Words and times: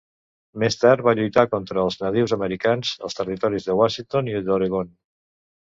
Més 0.61 0.77
tard 0.83 1.03
va 1.07 1.13
lluitar 1.19 1.43
contra 1.51 1.83
els 1.83 1.99
nadius 2.05 2.35
americans 2.39 2.95
als 3.09 3.21
territoris 3.21 3.71
de 3.71 3.79
Washington 3.83 4.35
i 4.35 4.37
d'Oregon. 4.51 4.93